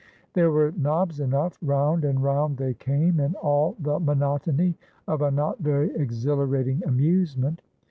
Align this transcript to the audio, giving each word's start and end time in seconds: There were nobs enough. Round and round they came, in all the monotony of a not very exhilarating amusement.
There 0.33 0.49
were 0.49 0.73
nobs 0.75 1.19
enough. 1.19 1.59
Round 1.61 2.03
and 2.05 2.23
round 2.23 2.57
they 2.57 2.73
came, 2.73 3.19
in 3.19 3.35
all 3.35 3.75
the 3.79 3.99
monotony 3.99 4.75
of 5.07 5.21
a 5.21 5.29
not 5.29 5.59
very 5.59 5.93
exhilarating 5.95 6.81
amusement. 6.87 7.61